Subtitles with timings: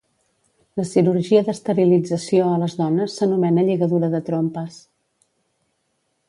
[0.79, 4.81] La cirurgia d'esterilització a les dones s'anomena lligadura de trompes